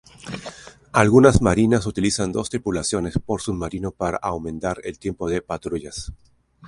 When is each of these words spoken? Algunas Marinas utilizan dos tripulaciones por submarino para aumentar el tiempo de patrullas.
Algunas 0.93 1.43
Marinas 1.43 1.85
utilizan 1.85 2.31
dos 2.31 2.49
tripulaciones 2.49 3.19
por 3.23 3.39
submarino 3.43 3.91
para 3.91 4.17
aumentar 4.17 4.79
el 4.83 4.97
tiempo 4.97 5.29
de 5.29 5.43
patrullas. 5.43 6.11